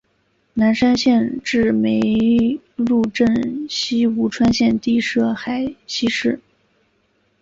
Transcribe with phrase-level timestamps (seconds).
[0.55, 6.39] 南山县治梅菉镇析吴川县地设梅菉市。